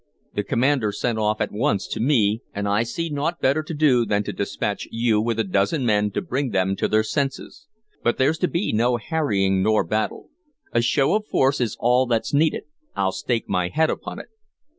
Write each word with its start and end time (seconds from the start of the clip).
The 0.33 0.41
commander 0.43 0.91
sent 0.91 1.19
off 1.19 1.41
at 1.41 1.51
once 1.51 1.85
to 1.89 1.99
me, 1.99 2.41
and 2.55 2.67
I 2.67 2.81
see 2.81 3.07
naught 3.11 3.39
better 3.39 3.61
to 3.61 3.73
do 3.75 4.03
than 4.03 4.23
to 4.23 4.33
dispatch 4.33 4.87
you 4.89 5.21
with 5.21 5.37
a 5.37 5.43
dozen 5.43 5.85
men 5.85 6.09
to 6.13 6.23
bring 6.23 6.49
them 6.49 6.75
to 6.77 6.87
their 6.87 7.03
senses. 7.03 7.67
But 8.03 8.17
there 8.17 8.33
's 8.33 8.39
to 8.39 8.47
be 8.47 8.73
no 8.73 8.97
harrying 8.97 9.61
nor 9.61 9.83
battle. 9.83 10.31
A 10.71 10.81
show 10.81 11.13
of 11.13 11.27
force 11.27 11.61
is 11.61 11.77
all 11.79 12.07
that 12.07 12.25
's 12.25 12.33
needed, 12.33 12.63
I'll 12.95 13.11
stake 13.11 13.47
my 13.47 13.67
head 13.69 13.91
upon 13.91 14.17
it. 14.17 14.29